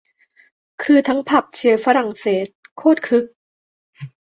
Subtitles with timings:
[0.83, 3.25] คือทั้งผับเชียร์ฝรั่งเศส โคตรคึก